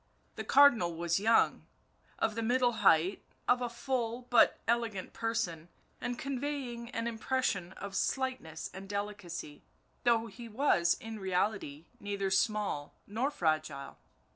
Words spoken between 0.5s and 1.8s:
dinal was young,